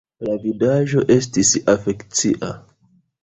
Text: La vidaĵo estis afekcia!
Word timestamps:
La 0.27 0.35
vidaĵo 0.43 1.03
estis 1.17 1.51
afekcia! 1.75 2.49